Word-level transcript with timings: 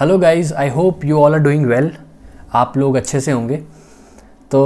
Hello 0.00 0.16
guys 0.18 0.52
I 0.52 0.68
hope 0.68 1.04
you 1.04 1.18
all 1.18 1.34
are 1.34 1.40
doing 1.40 1.64
well 1.66 1.90
आप 2.54 2.76
लोग 2.76 2.96
अच्छे 2.96 3.20
से 3.20 3.32
होंगे। 3.32 3.56
तो 4.50 4.60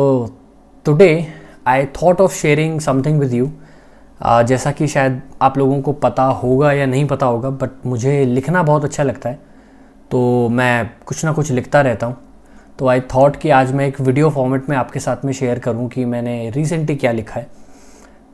today 0.86 1.26
I 1.66 1.84
thought 1.96 2.20
of 2.20 2.34
sharing 2.34 2.80
something 2.80 3.20
with 3.20 3.34
you 3.34 3.50
जैसा 4.48 4.72
कि 4.72 4.86
शायद 4.86 5.20
आप 5.42 5.58
लोगों 5.58 5.80
को 5.82 5.92
पता 5.92 6.22
होगा 6.40 6.72
या 6.72 6.86
नहीं 6.86 7.04
पता 7.08 7.26
होगा 7.26 7.50
बट 7.50 7.86
मुझे 7.86 8.24
लिखना 8.24 8.62
बहुत 8.62 8.84
अच्छा 8.84 9.02
लगता 9.02 9.28
है। 9.28 9.38
तो 10.10 10.48
मैं 10.48 10.90
कुछ 11.06 11.24
ना 11.24 11.32
कुछ 11.32 11.50
लिखता 11.50 11.80
रहता 11.80 12.06
हूँ। 12.06 12.16
तो 12.78 12.86
आई 12.86 13.00
थॉट 13.14 13.36
कि 13.36 13.50
आज 13.50 13.72
मैं 13.72 13.86
एक 13.86 14.00
वीडियो 14.00 14.30
फॉर्मेट 14.30 14.68
में 14.70 14.76
आपके 14.76 15.00
साथ 15.00 15.24
में 15.24 15.32
शेयर 15.32 15.58
करूँ 15.58 15.88
कि 15.88 16.04
मैंने 16.04 16.38
रिसेंटली 16.50 16.96
क्या 16.96 17.12
लिखा 17.12 17.40
है। 17.40 17.46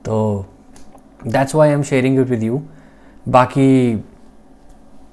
तो 0.05 0.47
that's 1.27 1.55
why 1.55 1.69
I 1.69 1.75
am 1.75 1.83
sharing 1.83 2.21
it 2.21 2.29
with 2.29 2.43
you 2.43 2.63
बाकी 3.27 4.05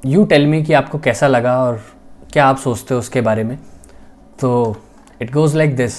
यू 0.04 0.24
टेल 0.26 0.46
मी 0.48 0.62
कि 0.64 0.74
आपको 0.74 1.00
कैसा 1.00 1.28
लगा 1.28 1.56
और 1.58 1.80
क्या 2.34 2.46
आप 2.46 2.58
सोचते 2.58 2.94
हो 2.94 3.00
उसके 3.00 3.22
बारे 3.22 3.44
में? 3.44 3.58
तो 4.40 4.76
इट 5.22 5.32
गोज़ 5.32 5.56
लाइक 5.58 5.76
दिस 5.76 5.94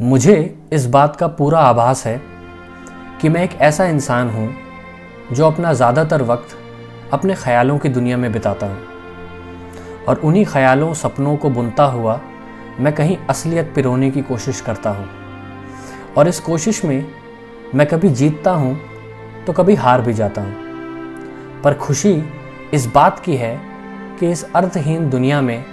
मुझे 0.00 0.34
इस 0.72 0.86
बात 0.86 1.16
का 1.16 1.26
पूरा 1.28 1.60
आभास 1.60 2.04
है 2.06 2.20
कि 3.20 3.28
मैं 3.28 3.44
एक 3.44 3.54
ऐसा 3.60 3.84
इंसान 3.84 4.30
हूँ 4.30 4.48
जो 5.32 5.46
अपना 5.46 5.72
ज़्यादातर 5.72 6.22
वक्त 6.22 6.56
अपने 7.12 7.34
ख्यालों 7.34 7.78
की 7.78 7.88
दुनिया 7.88 8.16
में 8.16 8.30
बिताता 8.32 8.66
हूँ 8.66 10.04
और 10.08 10.20
उन्हीं 10.24 10.44
ख्यालों, 10.44 10.92
सपनों 10.94 11.36
को 11.36 11.50
बुनता 11.50 11.84
हुआ 11.84 12.20
मैं 12.80 12.94
कहीं 12.94 13.16
असलियत 13.30 13.72
पिरोने 13.74 14.10
की 14.10 14.22
कोशिश 14.24 14.60
करता 14.60 14.90
हूँ। 14.90 15.08
और 16.16 16.28
इस 16.28 16.40
कोशिश 16.40 16.84
में 16.84 17.04
मैं 17.74 17.86
कभी 17.86 18.08
जीतता 18.10 18.50
हूँ 18.52 18.78
तो 19.46 19.52
कभी 19.52 19.74
हार 19.74 20.00
भी 20.00 20.12
जाता 20.14 20.42
हूँ। 20.42 20.65
पर 21.66 21.74
खुशी 21.74 22.24
इस 22.74 22.86
बात 22.86 23.18
की 23.20 23.36
है 23.36 23.60
कि 24.20 24.30
इस 24.30 24.44
अर्थहीन 24.54 25.10
दुनिया 25.10 25.40
में 25.40 25.64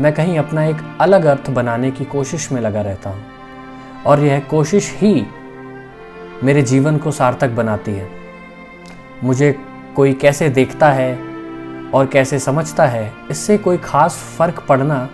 मैं 0.00 0.12
कहीं 0.14 0.38
अपना 0.38 0.64
एक 0.64 0.76
अलग 1.00 1.24
अर्थ 1.24 1.50
बनाने 1.50 1.90
की 1.90 2.04
कोशिश 2.04 2.52
में 2.52 2.60
लगा 2.60 2.80
रहता 2.80 3.10
हूँ। 3.10 3.24
और 4.06 4.20
यह 4.20 4.40
कोशिश 4.40 4.92
ही 4.96 5.26
मेरे 6.44 6.62
जीवन 6.62 6.96
को 6.96 7.10
सार्थक 7.10 7.50
बनाती 7.50 7.92
है। 7.92 8.08
मुझे 9.24 9.52
कोई 9.96 10.12
कैसे 10.12 10.48
देखता 10.48 10.90
है 10.90 11.12
और 11.94 12.06
कैसे 12.06 12.38
समझता 12.38 12.86
है, 12.86 13.12
इससे 13.30 13.58
कोई 13.58 13.76
ख़ास 13.76 14.22
फ़र्क 14.38 14.64
पड़ना 14.68 15.08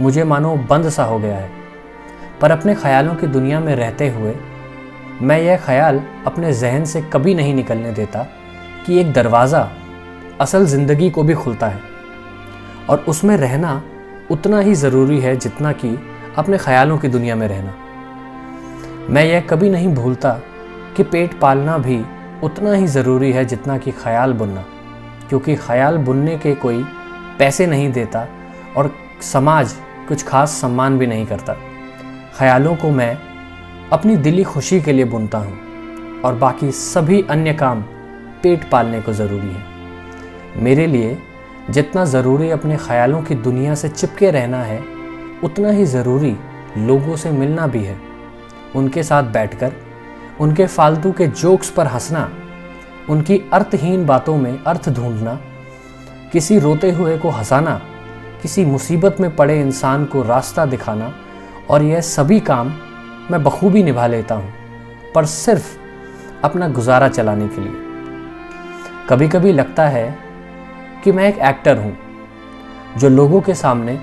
मुझे 0.00 0.24
मानो 0.24 0.56
बंद 0.70 0.88
सा 0.88 1.04
हो 1.04 1.18
गया 1.18 1.36
है। 1.36 1.50
पर 2.40 2.50
अपने 2.50 2.74
ख्यालों 2.74 3.14
की 3.14 3.26
दुनिया 3.26 3.60
में 3.60 3.74
रहते 3.76 4.08
हुए 4.08 4.34
मैं 5.22 5.40
यह 5.40 5.56
ख्याल 5.56 6.02
अपने 6.26 6.52
जहन 6.52 6.84
से 6.84 7.02
कभी 7.02 7.34
नहीं 7.34 7.54
निकलने 7.54 7.92
देता 7.92 8.26
कि 8.86 9.00
एक 9.00 9.12
दरवाज़ा 9.12 9.68
असल 10.40 10.64
ज़िंदगी 10.66 11.10
को 11.10 11.22
भी 11.22 11.34
खुलता 11.34 11.66
है। 11.66 11.80
और 12.90 13.04
उसमें 13.08 13.36
रहना 13.36 13.82
उतना 14.30 14.60
ही 14.60 14.74
ज़रूरी 14.74 15.20
है 15.20 15.36
जितना 15.36 15.72
कि 15.72 15.98
अपने 16.38 16.58
ख्यालों 16.58 16.98
की 16.98 17.08
दुनिया 17.08 17.36
में 17.36 17.46
रहना। 17.48 17.74
मैं 19.10 19.24
यह 19.24 19.40
कभी 19.40 19.70
नहीं 19.70 19.94
भूलता 19.94 20.32
कि 20.96 21.02
पेट 21.02 21.38
पालना 21.40 21.78
भी 21.78 22.04
उतना 22.42 22.72
ही 22.72 22.86
ज़रूरी 22.86 23.32
है 23.32 23.44
जितना 23.44 23.78
कि 23.78 23.90
ख्याल 23.92 24.32
बुनना। 24.32 24.64
क्योंकि 25.28 25.56
ख्याल 25.56 25.98
बुनने 25.98 26.36
के 26.38 26.54
कोई 26.54 26.84
पैसे 27.38 27.66
नहीं 27.66 27.92
देता 27.92 28.26
और 28.76 28.92
समाज 29.22 29.74
कुछ 30.08 30.22
खास 30.24 30.50
सम्मान 30.50 30.98
भी 30.98 31.06
नहीं 31.06 31.26
करता। 31.26 31.56
ख्यालों 32.38 32.76
को 32.76 32.90
मैं 32.90 33.16
अपनी 33.92 34.16
दिली 34.16 34.44
खुशी 34.44 34.80
के 34.80 34.92
लिए 34.92 35.04
बुनता 35.04 35.38
हूँ 35.38 36.22
और 36.24 36.34
बाकी 36.34 36.70
सभी 36.72 37.22
अन्य 37.22 37.52
काम 37.54 37.82
पेट 38.42 38.70
पालने 38.70 39.00
को 39.00 39.12
ज़रूरी 39.12 39.48
है। 39.48 39.77
मेरे 40.58 40.86
लिए 40.86 41.18
जितना 41.70 42.04
ज़रूरी 42.04 42.50
अपने 42.50 42.76
ख्यालों 42.76 43.22
की 43.22 43.34
दुनिया 43.34 43.74
से 43.74 43.88
चिपके 43.88 44.30
रहना 44.30 44.62
है, 44.62 44.82
उतना 45.44 45.70
ही 45.70 45.84
ज़रूरी 45.84 46.36
लोगों 46.78 47.16
से 47.16 47.30
मिलना 47.30 47.66
भी 47.66 47.84
है। 47.84 47.96
उनके 48.76 49.02
साथ 49.02 49.22
बैठकर, 49.22 49.72
उनके 50.40 50.66
फालतू 50.66 51.12
के 51.12 51.26
जोक्स 51.26 51.70
पर 51.70 51.86
हंसना, 51.86 52.32
उनकी 53.10 53.50
अर्थहीन 53.52 54.06
बातों 54.06 54.36
में 54.36 54.64
अर्थ 54.64 54.88
ढूंढना, 54.88 55.40
किसी 56.32 56.58
रोते 56.58 56.90
हुए 56.90 57.18
को 57.18 57.30
हंसाना, 57.30 57.80
किसी 58.42 58.64
मुसीबत 58.64 59.16
में 59.20 59.36
पड़े 59.36 59.60
इंसान 59.60 60.04
को 60.04 60.22
रास्ता 60.22 60.66
दिखाना, 60.66 61.14
और 61.70 61.82
यह 61.82 62.00
सभी 62.00 62.40
काम 62.40 62.72
मैं 63.30 63.44
बखूबी 63.44 63.82
निभा 63.82 64.06
लेता 64.06 64.34
हूँ, 64.34 64.52
पर 65.14 65.24
सिर्फ़ 65.24 65.76
अपना 66.44 66.68
गुजारा 66.68 67.08
चलाने 67.08 67.48
के 67.48 67.60
लिए। 67.60 67.72
कभी 69.08 69.28
कभी 69.28 69.52
लगता 69.52 69.88
है 69.88 70.27
कि 71.08 71.12
मैं 71.12 71.28
एक 71.28 71.38
एक्टर 71.38 71.78
हूँ, 71.78 71.96
जो 72.98 73.08
लोगों 73.08 73.40
के 73.40 73.54
सामने 73.54 73.98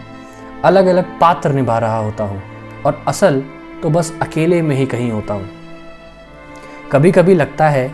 अलग 0.65 0.85
अलग 0.85 1.09
पात्र 1.19 1.51
निभा 1.51 1.77
रहा 1.79 1.97
होता 1.97 2.23
हूँ 2.23 2.41
और 2.85 3.03
असल 3.07 3.39
तो 3.83 3.89
बस 3.89 4.11
अकेले 4.21 4.61
में 4.61 4.75
ही 4.75 4.85
कहीं 4.85 5.11
होता 5.11 5.33
हूँ। 5.33 5.49
कभी 6.91 7.11
कभी 7.11 7.33
लगता 7.33 7.67
है 7.69 7.87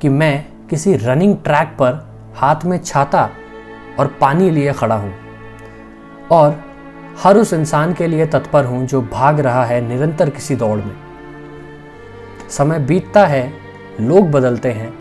कि 0.00 0.08
मैं 0.08 0.46
किसी 0.70 0.94
रनिंग 0.96 1.36
ट्रैक 1.36 1.68
पर 1.68 1.92
हाथ 2.36 2.64
में 2.64 2.76
छाता 2.78 3.22
और 3.98 4.06
पानी 4.20 4.50
लिए 4.50 4.72
खड़ा 4.72 4.94
हूँ 4.94 5.12
और 6.32 6.60
हर 7.22 7.36
उस 7.36 7.52
इंसान 7.52 7.92
के 7.94 8.06
लिए 8.06 8.26
तत्पर 8.26 8.64
हूँ 8.64 8.84
जो 8.86 9.02
भाग 9.02 9.40
रहा 9.40 9.64
है 9.64 9.80
निरंतर 9.80 10.30
किसी 10.30 10.56
दौड़ 10.56 10.78
में। 10.78 10.96
समय 12.50 12.78
बीतता 12.78 13.26
है, 13.26 13.52
लोग 14.00 14.30
बदलते 14.30 14.72
हैं, 14.72 14.92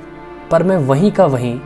पर 0.51 0.63
मैं 0.63 0.78
वहीं 0.78 1.12
का 1.12 1.25
वहीं 1.25 1.59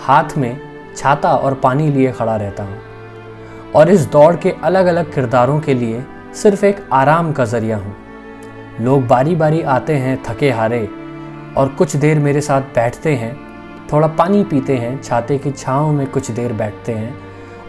हाथ 0.00 0.36
में 0.38 0.60
छाता 0.96 1.34
और 1.34 1.54
पानी 1.54 1.88
लिए 1.88 2.12
खड़ा 2.12 2.36
रहता 2.36 2.62
हूँ। 2.62 3.72
और 3.74 3.90
इस 3.90 4.06
दौड़ 4.06 4.36
के 4.36 4.50
अलग 4.64 4.86
अलग 4.86 5.12
किरदारों 5.14 5.60
के 5.60 5.74
लिए 5.74 6.04
सिर्फ़ 6.34 6.64
एक 6.64 6.88
आराम 6.92 7.32
का 7.32 7.44
ज़रिया 7.44 7.76
हूँ। 7.76 7.96
लोग 8.80 9.06
बारी 9.06 9.34
बारी 9.36 9.62
आते 9.62 9.94
हैं 9.96 10.22
थके 10.22 10.50
हारे 10.50 10.88
और 11.56 11.68
कुछ 11.68 11.96
देर 11.96 12.18
मेरे 12.18 12.40
साथ 12.40 12.62
बैठते 12.74 13.14
हैं, 13.14 13.36
थोड़ा 13.92 14.08
पानी 14.08 14.44
पीते 14.44 14.76
हैं, 14.76 15.00
छाते 15.02 15.38
की 15.38 15.50
छाँव 15.50 15.92
में 15.92 16.06
कुछ 16.06 16.30
देर 16.30 16.52
बैठते 16.52 16.92
हैं 16.92 17.14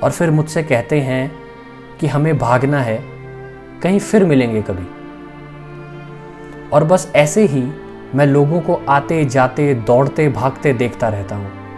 और 0.03 0.11
फिर 0.11 0.31
मुझसे 0.31 0.63
कहते 0.63 0.99
हैं 1.01 1.31
कि 1.99 2.07
हमें 2.07 2.37
भागना 2.37 2.81
है, 2.81 2.99
कहीं 3.83 3.99
फिर 3.99 4.25
मिलेंगे 4.25 4.61
कभी। 4.61 4.87
और 6.69 6.83
बस 6.83 7.11
ऐसे 7.15 7.45
ही 7.45 7.63
मैं 8.15 8.25
लोगों 8.25 8.61
को 8.61 8.81
आते 8.89 9.25
जाते 9.25 9.73
दौड़ते 9.73 10.29
भागते 10.29 10.73
देखता 10.73 11.07
रहता 11.07 11.35
हूँ। 11.35 11.68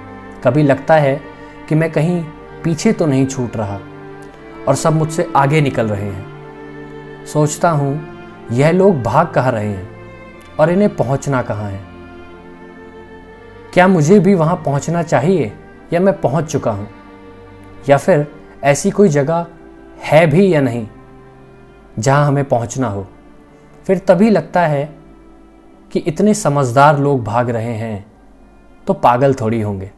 कभी 0.44 0.64
लगता 0.64 0.96
है 0.96 1.22
कि 1.70 1.76
मैं 1.76 1.92
कहीं 1.92 2.24
पीछे 2.64 2.94
तो 2.94 3.06
नहीं 3.06 3.26
छूट 3.28 3.58
रहा 3.58 3.80
और 4.68 4.76
सब 4.76 4.94
मुझसे 4.94 5.32
आगे 5.36 5.62
निकल 5.62 5.88
रहे 5.88 6.10
हैं। 6.10 7.26
सोचता 7.26 7.70
हूँ, 7.70 8.02
यह 8.52 8.72
लोग 8.72 9.02
भाग 9.04 9.28
कहाँ 9.28 9.52
रहे 9.52 9.68
हैं 9.68 9.90
और 10.60 10.70
इन्हें 10.70 10.96
पहुँचना 10.96 11.42
कहाँ 11.42 11.70
है? 11.70 11.80
क्या 13.74 13.88
मुझे 13.88 14.20
भी 14.20 14.36
वहाँ 14.36 14.56
पहुँचना 14.56 15.04
चाहिए 15.04 15.54
या 15.94 16.00
मैं 16.00 16.20
पहुँच 16.22 16.52
चुका 16.52 16.72
हूँ? 16.72 16.88
या 17.90 17.98
फिर 17.98 18.28
ऐसी 18.64 18.92
कोई 18.92 19.10
जगह 19.10 19.46
है 20.04 20.28
भी 20.28 20.54
या 20.54 20.62
नहीं 20.62 20.88
जहाँ 22.00 22.28
हमें 22.28 22.44
पहुँचना 22.46 22.88
हो? 22.88 23.08
फिर 23.86 23.98
तभी 23.98 24.30
लगता 24.30 24.62
है 24.62 24.84
कि 25.92 26.00
इतने 26.00 26.34
समझदार 26.34 27.00
लोग 27.00 27.24
भाग 27.24 27.50
रहे 27.50 27.74
हैं 27.74 28.06
तो 28.88 28.94
पागल 28.94 29.34
थोड़ी 29.34 29.62
होंगे। 29.62 29.92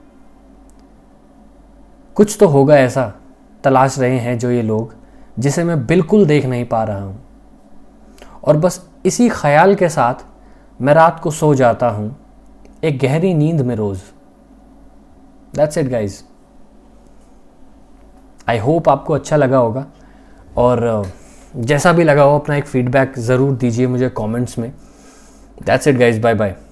कुछ 2.16 2.36
तो 2.40 2.48
होगा 2.48 2.78
ऐसा 2.78 3.12
तलाश 3.64 3.98
रहे 4.00 4.18
हैं 4.20 4.38
जो 4.40 4.52
ये 4.52 4.62
लोग 4.62 4.94
जिसे 5.40 5.64
मैं 5.64 5.86
बिल्कुल 5.88 6.26
देख 6.26 6.46
नहीं 6.46 6.66
पा 6.66 6.84
रहा 6.84 7.02
हूँ। 7.02 7.20
और 8.44 8.58
बस 8.58 8.82
इसी 9.06 9.30
ख्याल 9.30 9.76
के 9.76 9.90
साथ 9.90 10.26
मैं 10.80 10.94
रात 10.94 11.20
को 11.20 11.32
सो 11.32 11.54
जाता 11.56 11.90
हूँ 11.90 12.16
एक 12.84 13.00
गहरी 13.00 13.34
नींद 13.34 13.62
में 13.62 13.76
रोज। 13.76 14.00
That's 15.56 15.78
it 15.78 15.88
guys 15.88 16.22
I 18.50 18.58
hope 18.58 18.90
आपको 18.90 19.14
अच्छा 19.14 19.36
लगा 19.36 19.58
होगा। 19.58 19.86
और 20.58 21.12
जैसा 21.56 21.94
भी 21.94 22.04
लगा 22.04 22.24
हो 22.24 22.38
अपना 22.40 22.56
एक 22.56 22.66
फीडबैक 22.66 23.20
ज़रूर 23.20 23.56
दीजिए 23.56 23.88
मुझे 23.88 24.10
कमेंट्स 24.10 24.58
में। 24.60 24.72
That's 25.64 25.88
it, 25.88 26.00
guys 26.00 26.22
bye 26.22 26.36
bye. 26.36 26.63